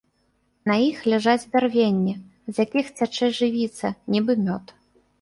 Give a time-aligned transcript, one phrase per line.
[0.71, 2.15] На іх ляжаць бярвенні,
[2.53, 4.65] з якіх цячэ жывіца, нібы мёд.